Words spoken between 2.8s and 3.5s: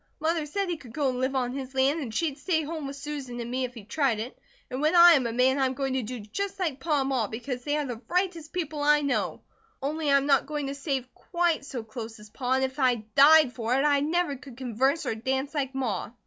with Susan